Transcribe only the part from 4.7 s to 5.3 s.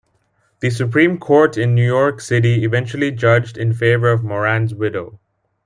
widow.